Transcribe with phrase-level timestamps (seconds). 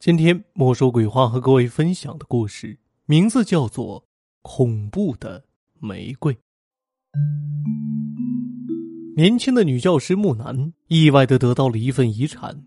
[0.00, 4.00] 今天莫说鬼话和各位分享的故事名字叫做
[4.42, 5.42] 《恐怖的
[5.80, 6.32] 玫瑰》。
[9.16, 12.62] 年轻的女教师木南意外的得到了一份遗产，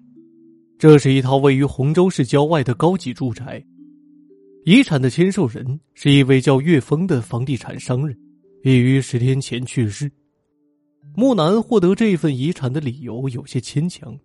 [0.78, 3.64] 这是一套位于洪州市郊外的高级住宅。
[4.66, 8.14] 遗产的签受人是一位叫岳峰的房地产商人，
[8.66, 10.12] 已于十天前去世。
[11.16, 14.20] 木南获得这份遗产的理由有些牵强。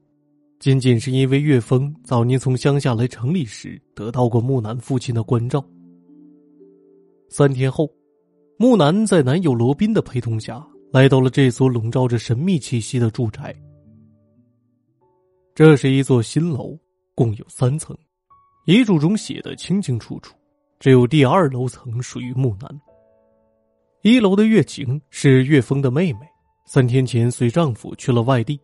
[0.58, 5.64] 仅仅是因为岳峰早年从乡下来城里时得到过木南父亲的关照。
[7.28, 7.90] 三天后，
[8.58, 13.54] 木南在男友罗宾的陪同下来到了这所笼罩着神秘气息的住宅。
[15.54, 16.78] 这是一座新楼，
[17.14, 17.96] 共有三层，
[18.66, 20.34] 遗嘱中写的清清楚楚，
[20.80, 22.80] 只有第二楼层属于木南。
[24.02, 26.20] 一楼的月晴是岳峰的妹妹，
[26.66, 28.58] 三天前随丈夫去了外地。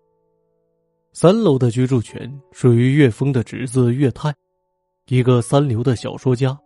[1.15, 4.35] 三楼的居住权属于岳峰的侄子岳泰，
[5.09, 6.59] 一个三流的小说家。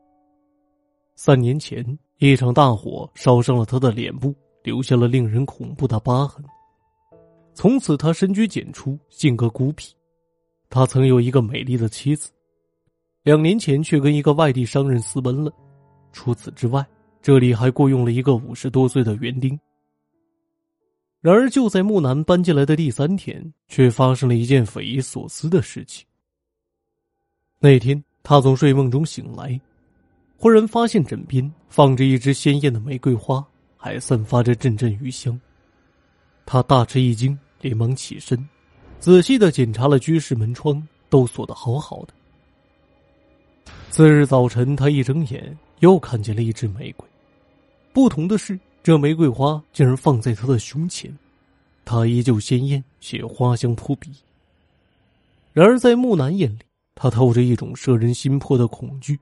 [1.17, 1.85] 三年前，
[2.19, 6.45] 一场大火烧伤了他的脸部，留下了令人恐怖的疤痕。
[7.55, 9.93] 从此，他深居简出，性格孤僻。
[10.71, 12.31] 他曾有一个美丽的妻子，
[13.25, 15.53] 两年前却跟一个外地商人私奔了。
[16.13, 16.87] 除此之外，
[17.21, 19.59] 这里还雇佣了一个五十多岁的园丁。
[21.27, 26.07] 然而，就在木南搬进来的第三天，却发生了一件匪夷所思的事情。
[27.59, 29.61] 那天，他从睡梦中醒来，
[30.37, 33.45] 忽然发现枕边放着一支鲜艳的玫瑰花，
[33.77, 35.37] 还散发着阵阵余香。
[36.45, 38.49] 他大吃一惊，连忙起身，
[39.01, 42.15] 仔细的检查了居室门窗，都锁得好好的。
[43.91, 47.05] 次日早晨，他一睁眼，又看见了一支玫瑰，
[47.93, 48.57] 不同的是。
[48.87, 51.13] 这玫瑰花竟然放在他的胸前，
[51.85, 54.13] 它依旧鲜艳，且花香扑鼻。
[55.53, 56.61] 然而在木南眼里，
[56.95, 59.19] 他透着一种摄人心魄的恐惧。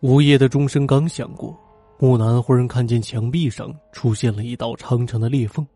[0.00, 1.58] 午夜的钟声刚响过，
[1.98, 5.66] 木南忽然看见墙壁上出现了一道长长的裂缝，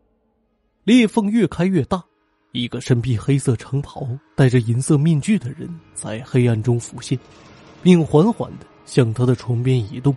[0.83, 2.05] 裂缝越开越大，
[2.51, 7.17] 一个身披黑色长袍、戴着银色面具的人在黑暗中浮现，
[7.81, 10.15] 并缓缓的向他的床边移动。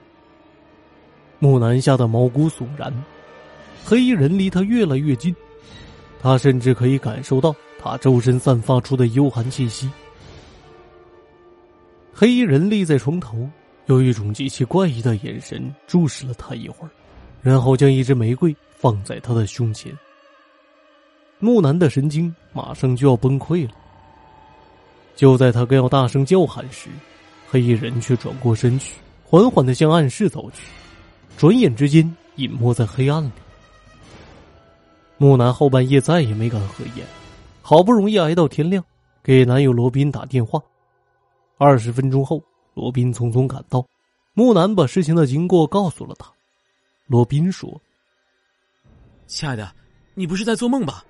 [1.42, 2.94] 木南吓得毛骨悚然，
[3.84, 5.34] 黑衣人离他越来越近，
[6.20, 9.90] 他甚至可以感受到他周身散发出的幽寒气息。
[12.14, 13.50] 黑衣人立在床头，
[13.86, 16.90] 用一种极其怪异的眼神注视了他一会儿，
[17.42, 19.92] 然后将一支玫瑰放在他的胸前。
[21.40, 23.72] 木南的神经马上就要崩溃了。
[25.16, 26.88] 就在他刚要大声叫喊时，
[27.50, 30.58] 黑衣人却转过身去，缓缓的向暗室走去。
[31.36, 33.30] 转眼之间，隐没在黑暗里。
[35.18, 37.06] 木南后半夜再也没敢合眼，
[37.62, 38.84] 好不容易挨到天亮，
[39.22, 40.60] 给男友罗宾打电话。
[41.58, 42.42] 二十分钟后，
[42.74, 43.86] 罗宾匆匆赶到，
[44.34, 46.30] 木南把事情的经过告诉了他。
[47.06, 47.80] 罗宾说
[49.26, 49.72] ：“亲爱的，
[50.14, 51.04] 你不是在做梦吧？”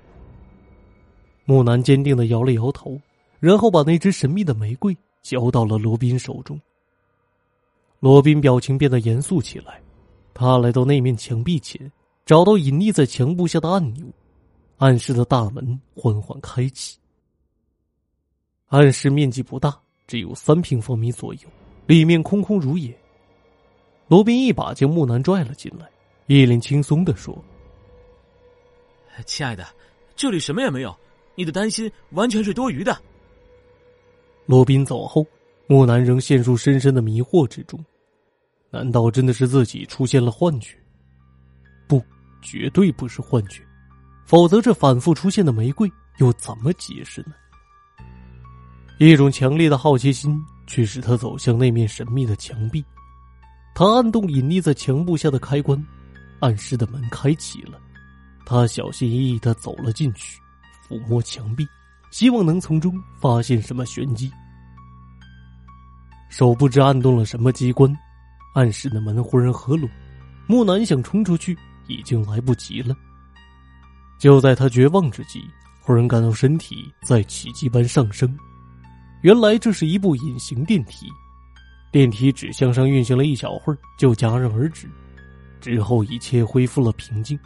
[1.44, 2.98] 木南坚定的摇了摇头，
[3.40, 6.58] 然后把那只神秘的玫瑰交到了罗宾手中。
[7.98, 9.81] 罗宾表情变得严肃起来。
[10.42, 11.92] 他来到那面墙壁前，
[12.26, 14.04] 找到隐匿在墙布下的按钮，
[14.78, 16.98] 暗室的大门缓缓开启。
[18.66, 21.42] 暗室面积不大，只有三平方米左右，
[21.86, 22.92] 里面空空如也。
[24.08, 25.88] 罗宾一把将木南拽了进来，
[26.26, 27.32] 一脸轻松的说
[29.24, 29.64] ：“亲爱的，
[30.16, 30.92] 这里什么也没有，
[31.36, 33.00] 你的担心完全是多余的。”
[34.46, 35.24] 罗宾走后，
[35.68, 37.78] 木南仍陷入深深的迷惑之中。
[38.72, 40.74] 难道真的是自己出现了幻觉？
[41.86, 42.02] 不，
[42.40, 43.62] 绝对不是幻觉，
[44.24, 47.34] 否则这反复出现的玫瑰又怎么解释呢？
[48.98, 52.82] 一种强烈的好奇心驱使他走向那面神秘的墙壁，
[53.74, 55.86] 他按动隐匿在墙布下的开关，
[56.40, 57.78] 暗室的门开启了，
[58.46, 60.40] 他小心翼翼的走了进去，
[60.88, 61.68] 抚摸墙壁，
[62.10, 64.32] 希望能从中发现什么玄机。
[66.30, 67.94] 手不知按动了什么机关。
[68.54, 69.88] 暗室的门忽然合拢，
[70.46, 71.56] 木南想冲出去，
[71.86, 72.94] 已经来不及了。
[74.18, 75.44] 就在他绝望之际，
[75.80, 78.36] 忽然感到身体在奇迹般上升。
[79.22, 81.06] 原来这是一部隐形电梯，
[81.90, 84.88] 电梯只向上运行了一小会儿，就戛然而止。
[85.60, 87.38] 之后一切恢复了平静。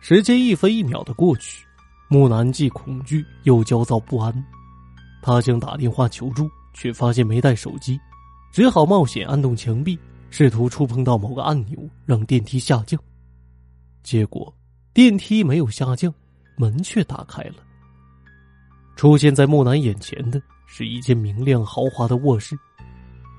[0.00, 1.64] 时间一分一秒的过去，
[2.08, 4.44] 木南既恐惧又焦躁不安。
[5.22, 8.00] 他想打电话求助，却发现没带手机。
[8.52, 13.00] 只好冒险按动墙壁，试图触碰到某个按钮，让电梯下降。
[14.02, 14.54] 结果，
[14.92, 16.12] 电梯没有下降，
[16.58, 17.54] 门却打开了。
[18.94, 22.54] 出现在木南眼前的是一间明亮豪华的卧室，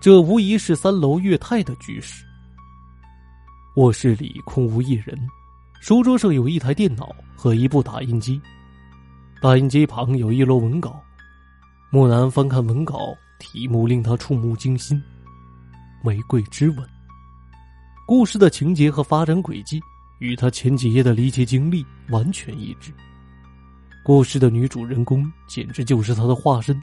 [0.01, 2.25] 这无疑是三楼岳泰的居室。
[3.75, 5.15] 卧室里空无一人，
[5.79, 8.41] 书桌上有一台电脑和一部打印机，
[9.39, 10.99] 打印机旁有一摞文稿。
[11.91, 14.97] 木南翻看文稿，题目令他触目惊心，
[16.01, 16.77] 《玫瑰之吻》。
[18.07, 19.81] 故事的情节和发展轨迹
[20.19, 22.93] 与他前几页的离奇经历完全一致。
[24.01, 26.81] 故事的女主人公简直就是他的化身。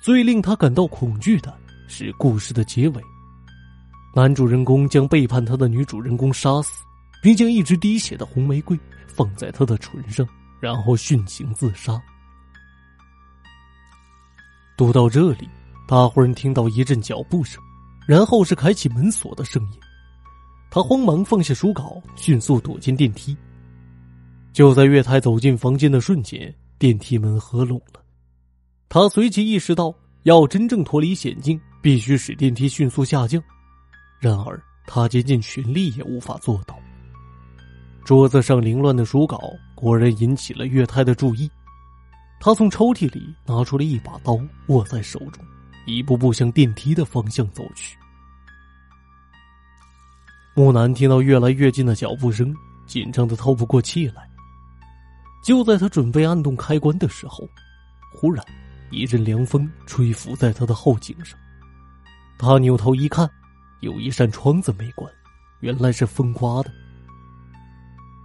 [0.00, 1.54] 最令他感到恐惧的
[1.88, 3.02] 是故事的结尾。
[4.14, 6.82] 男主人公将背叛他的女主人公杀死，
[7.22, 10.26] 并将一直滴血的红玫瑰放在他的唇上，
[10.58, 12.00] 然后殉情自杀。
[14.76, 15.48] 读到这里，
[15.88, 17.62] 他忽然听到一阵脚步声，
[18.06, 19.78] 然后是开启门锁的声音。
[20.70, 23.36] 他慌忙放下书稿，迅速躲进电梯。
[24.52, 28.02] 就在月台走进房间的瞬间，电梯门合拢了。
[28.88, 29.94] 他随即意识到，
[30.24, 33.42] 要真正脱离险境，必须使电梯迅速下降。
[34.18, 36.76] 然而，他竭尽全力也无法做到。
[38.04, 39.40] 桌子上凌乱的书稿
[39.74, 41.50] 果然引起了月台的注意。
[42.38, 45.44] 他从抽屉里拿出了一把刀，握在手中，
[45.86, 47.96] 一步步向电梯的方向走去。
[50.54, 52.54] 木南听到越来越近的脚步声，
[52.86, 54.28] 紧张的透不过气来。
[55.42, 57.48] 就在他准备按动开关的时候，
[58.12, 58.44] 忽然
[58.90, 61.38] 一阵凉风吹拂在他的后颈上。
[62.38, 63.30] 他扭头一看，
[63.80, 65.10] 有一扇窗子没关，
[65.60, 66.72] 原来是风刮的。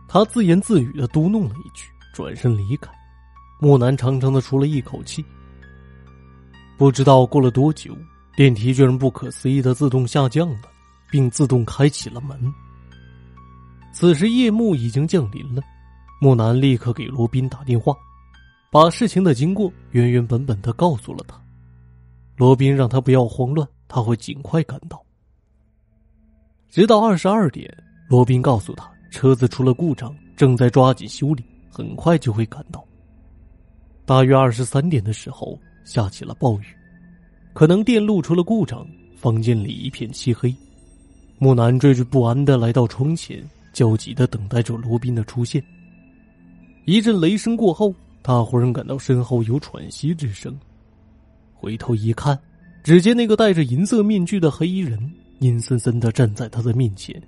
[0.07, 2.91] 他自言自语的嘟哝了一句，转身离开。
[3.59, 5.23] 木南长长的出了一口气。
[6.81, 7.95] 不知道过了多久，
[8.35, 10.61] 电梯居然不可思议的自动下降了，
[11.11, 12.51] 并自动开启了门。
[13.93, 15.61] 此时夜幕已经降临了。
[16.19, 17.95] 木南立刻给罗宾打电话，
[18.71, 21.39] 把事情的经过原原本本的告诉了他。
[22.35, 24.99] 罗宾让他不要慌乱，他会尽快赶到。
[26.67, 27.71] 直到二十二点，
[28.09, 32.83] 罗宾告诉他车子出了故障，正在抓紧修理，很快就会赶到。
[34.03, 36.65] 大约二十三点的时候，下起了暴雨，
[37.53, 40.55] 可能电路出了故障，房间里一片漆黑。
[41.37, 43.43] 木南惴惴不安的来到窗前，
[43.73, 45.63] 焦急的等待着罗宾的出现。
[46.85, 47.93] 一阵雷声过后，
[48.23, 50.55] 他忽然感到身后有喘息之声。
[51.53, 52.37] 回头一看，
[52.83, 54.99] 只见那个戴着银色面具的黑衣人
[55.39, 57.21] 阴森森的站在他的面前，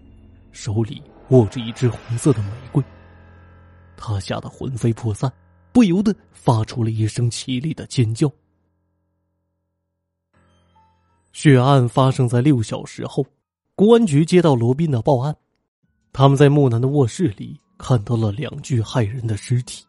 [0.51, 2.83] 手里握着一支红色的玫瑰。
[3.97, 5.31] 他吓得魂飞魄散，
[5.71, 8.31] 不由得发出了一声凄厉的尖叫。
[11.33, 13.25] 血案发生在六小时后，
[13.75, 15.35] 公安局接到罗宾的报案，
[16.13, 17.59] 他们在木南的卧室里。
[17.75, 19.83] 看到了两具骇人的尸体。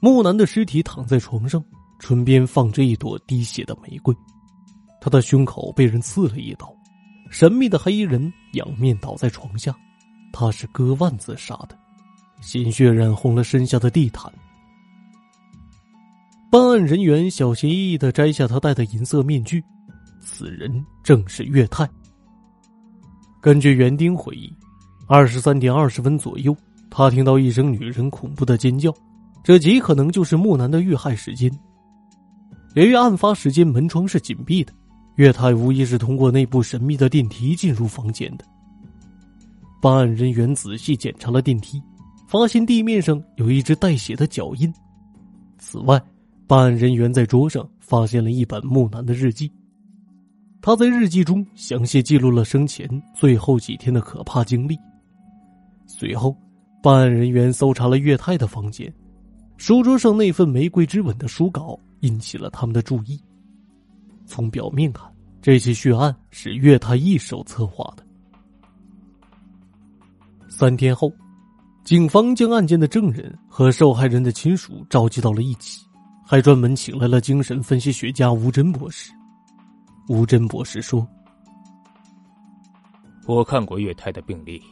[0.00, 1.64] 木南的尸体躺在床上，
[1.98, 4.14] 唇边放着一朵滴血的玫瑰，
[5.00, 6.72] 他的胸口被人刺了一刀。
[7.30, 9.74] 神秘的黑衣人仰面倒在床下，
[10.32, 11.76] 他是割腕自杀的，
[12.40, 14.32] 鲜血染红了身下的地毯。
[16.48, 19.64] 办案人员小心翼翼的摘下他戴的银色面具，
[20.22, 21.86] 此人正是岳泰。
[23.40, 24.50] 根据园丁回忆。
[25.08, 26.56] 二十三点二十分左右，
[26.88, 28.94] 他听到一声女人恐怖的尖叫，
[29.42, 31.50] 这极可能就是木南的遇害时间。
[32.74, 34.72] 由于案发时间门窗是紧闭的，
[35.16, 38.44] 岳太无疑是通过那部神秘的电梯进入房间的。
[39.82, 41.82] 办案人员仔细检查了电梯，
[42.26, 44.72] 发现地面上有一只带血的脚印。
[45.58, 46.00] 此外，
[46.46, 49.52] 办案人员在桌上发现了一本木南的日记。
[50.62, 54.78] 他在日记中详细记录了生前最后几天的可怕经历。
[55.86, 56.36] 随后，
[56.80, 58.90] 办案人员搜查了岳泰的房间，
[59.56, 63.20] 书桌上那份《玫瑰之吻》的书稿引起了他们的注意。
[64.24, 65.04] 从表面看，
[65.42, 68.04] 这起血案是岳泰一手策划的。
[70.48, 71.12] 三天后，
[71.82, 75.84] 警方将案件的证人和受害人的亲属召集到了一起，
[76.24, 79.12] 还专门请来了精神分析学家吴真博士。
[80.12, 81.08] 吴真博士说
[83.26, 84.62] ：“我看过月泰的病历。”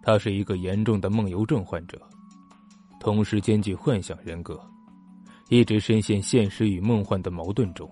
[0.00, 2.00] 他是一个严重的梦游症患者，
[3.00, 4.56] 同时兼具幻想人格，
[5.48, 7.90] 一直深陷现实与梦幻的矛盾中。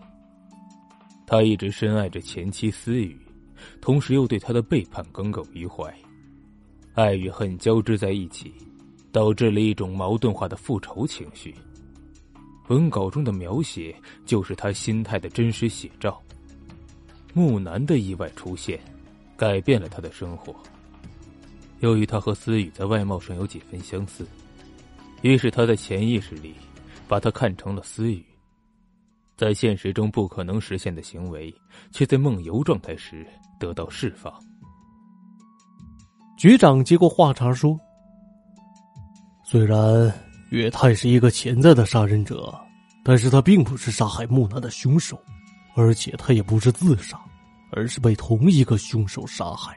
[1.27, 3.19] 他一直深爱着前妻思雨，
[3.81, 5.93] 同时又对他的背叛耿耿于怀，
[6.95, 8.55] 爱与恨交织在一起，
[9.11, 11.53] 导致了一种矛盾化的复仇情绪。
[12.69, 13.93] 文稿中的描写
[14.25, 16.23] 就是他心态的真实写照。
[17.35, 18.81] 木南的意外出现，
[19.37, 20.55] 改变了他的生活。
[21.81, 24.25] 由于他和思雨在外貌上有几分相似，
[25.23, 26.55] 于是他在潜意识里
[27.09, 28.25] 把他看成了思雨。
[29.37, 31.53] 在现实中不可能实现的行为，
[31.91, 33.27] 却在梦游状态时
[33.59, 34.33] 得到释放。
[36.39, 37.77] 局长接过话茬说
[39.45, 40.13] ：“虽然
[40.51, 42.55] 岳太是一个潜在的杀人者，
[43.03, 45.21] 但是他并不是杀害木南的凶手，
[45.75, 47.21] 而且他也不是自杀，
[47.75, 49.77] 而是被同一个凶手杀害。”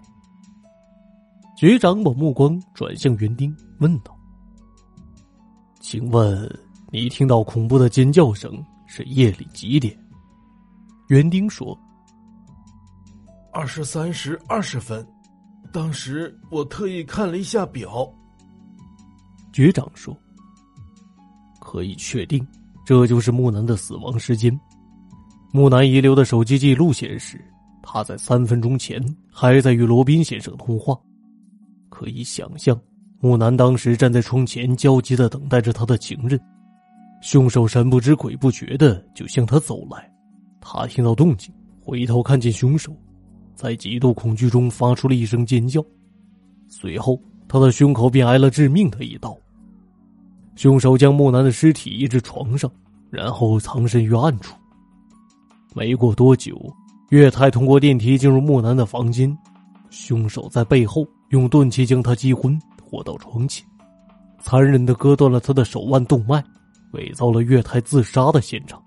[1.58, 4.16] 局长把目光转向园丁，问道
[5.82, 6.60] ：“请问
[6.92, 10.00] 你听到恐怖的尖叫声？”是夜里几点？
[11.10, 11.78] 园丁说
[13.52, 15.06] ：“二十三时二十分。
[15.74, 18.10] 当时我特意看了一下表。”
[19.52, 20.18] 局长说
[21.60, 22.48] ：“可以确定，
[22.86, 24.58] 这就是木南的死亡时间。
[25.52, 27.44] 木南遗留的手机记录显示，
[27.90, 29.02] 他在三分钟前
[29.32, 30.94] 还在与罗宾先生通话。
[31.90, 32.78] 可以想象，
[33.22, 36.38] 木南当时站在窗前，焦急的等待着他的情人。”
[37.24, 40.12] 凶手神不知鬼不觉的就向他走来，
[40.60, 42.96] 他听到动静，回头看见凶手，
[43.56, 45.84] 在极度恐惧中发出了一声尖叫，
[46.68, 49.36] 随后他的胸口便挨了致命的一刀。
[50.58, 52.70] 凶手将木南的尸体移至床上，
[53.10, 54.56] 然后藏身于暗处。
[55.74, 56.56] 没过多久，
[57.10, 59.38] 岳太通过电梯进入木南的房间，
[59.90, 63.66] 凶手在背后用钝器将他击昏，拖到床前，
[64.40, 66.44] 残忍的割断了他的手腕动脉。
[66.94, 68.82] 伪造了岳太自杀的现场。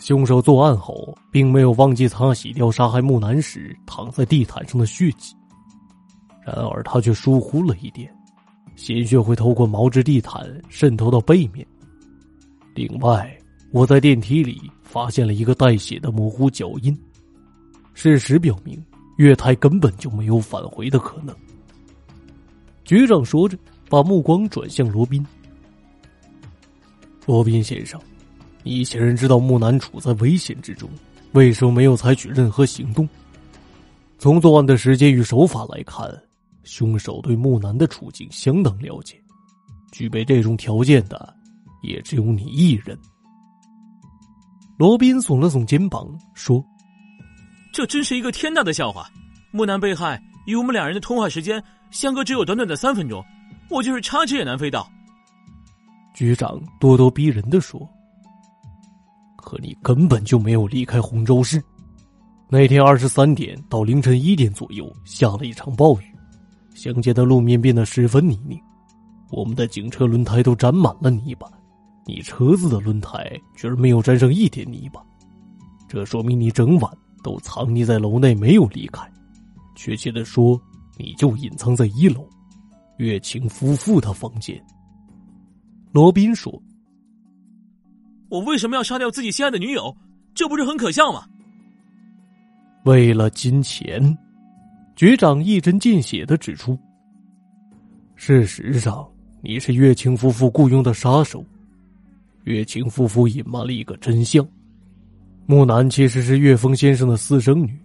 [0.00, 5.32] 凶手作案后，并没有忘记擦洗掉杀害木南时躺在地毯上的血迹，
[6.44, 8.12] 然而他却疏忽了一点，
[8.74, 11.64] 鲜血会透过毛质地毯渗透到背面。
[12.74, 13.32] 另外，
[13.70, 14.60] 我在电梯里
[14.94, 16.96] 发现了一个带血的模糊脚印，
[17.94, 18.80] 事实表明
[19.16, 21.34] 月台根本就没有返回的可能。
[22.84, 23.58] 局长说着，
[23.88, 25.26] 把目光转向罗宾。
[27.26, 28.00] 罗宾先生，
[28.62, 30.88] 你显然知道木南处在危险之中，
[31.32, 33.08] 为什么没有采取任何行动？
[34.16, 36.08] 从作案的时间与手法来看，
[36.62, 39.20] 凶手对木南的处境相当了解，
[39.90, 41.34] 具备这种条件的
[41.82, 42.96] 也只有你一人。
[44.76, 46.64] 罗宾耸了耸肩膀，说
[47.72, 49.08] ：“这真是一个天大的笑话！
[49.52, 51.62] 木南被害与我们两人的通话时间
[51.92, 53.24] 相隔只有短短的三分钟，
[53.70, 54.90] 我就是插翅也难飞到。”
[56.12, 57.88] 局长咄咄逼人的说
[59.38, 61.62] ：“可你根本就没有离开洪州市。
[62.48, 66.04] 那天二十三点到凌晨一点左右下了一场暴雨，
[66.74, 68.60] 乡间的路面变得十分泥泞，
[69.30, 71.48] 我们的警车轮胎都沾满了泥巴，
[72.06, 75.02] 你车子的轮胎居然没有沾上一点泥巴。
[75.88, 76.92] 这说明你整晚
[77.22, 79.10] 都藏匿在楼内，没有离开。
[79.74, 80.60] 确切的说，
[80.98, 82.28] 你就隐藏在一楼，
[82.98, 84.62] 月清夫妇的房间。”
[85.92, 86.52] 罗宾说
[88.28, 89.96] ：“我为什么要杀掉自己心爱的女友？
[90.34, 91.24] 这不是很可笑吗？”
[92.84, 94.18] 为了金钱，
[94.96, 96.78] 局长一针见血的指出
[98.14, 99.08] ：“事实上，
[99.40, 101.44] 你是月清夫妇雇佣的杀手。
[102.44, 104.46] 岳晴夫妇隐瞒了一个真相：
[105.46, 107.78] 木南其实是岳峰先生的私生女，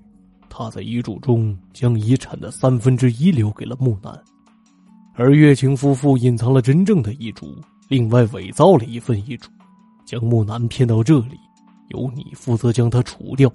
[0.50, 4.14] 他在遗嘱中将遗产的三分之一留给了木南，
[5.16, 7.54] 而岳晴夫妇隐藏了真正的遗嘱。”
[7.90, 9.50] 另外伪造了一份遗嘱，
[10.06, 11.36] 将木南骗到这里，
[11.88, 13.52] 由你负责将他除掉。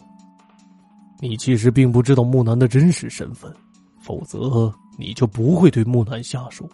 [1.21, 3.55] 你其实并不知道木南的真实身份，
[4.01, 6.69] 否则你就不会对木南下手，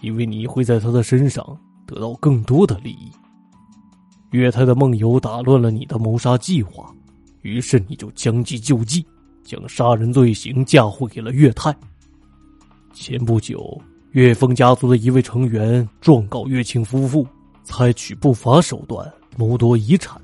[0.00, 1.56] 因为你会在他的身上
[1.86, 3.12] 得到更多的利益。
[4.32, 6.92] 岳太的梦游打乱了你的谋杀计划，
[7.40, 9.06] 于是你就将计就计，
[9.44, 11.74] 将杀人罪行嫁祸给了岳太。
[12.92, 13.80] 前不久。
[14.12, 17.26] 岳峰家族的一位成员状告岳清夫妇
[17.64, 20.20] 采取不法手段谋夺遗产。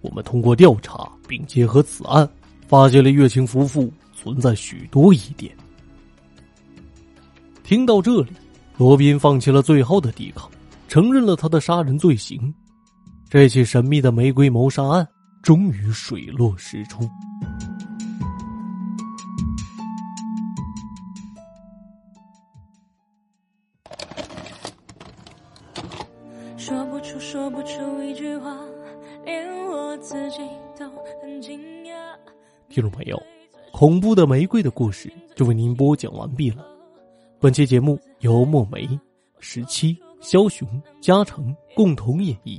[0.00, 2.26] 我们通过调查并结合此案，
[2.66, 5.54] 发现了岳清夫妇存在许多疑点。
[7.62, 8.30] 听到这里，
[8.78, 10.50] 罗宾放弃了最后的抵抗，
[10.88, 12.50] 承认了他的杀人罪行。
[13.30, 15.06] 这起神秘的玫瑰谋杀案
[15.42, 17.02] 终于水落石出。
[26.56, 28.56] 说不出说不出一句话，
[29.26, 30.38] 连我自己
[30.78, 30.88] 都
[31.20, 31.92] 很惊讶。
[32.70, 33.22] 听众朋友，
[33.74, 36.64] 恐怖的玫瑰的故事就为您播讲完毕了。
[37.38, 38.88] 本期节目由墨梅、
[39.38, 40.66] 十七、枭雄、
[41.02, 42.58] 嘉诚共同演绎，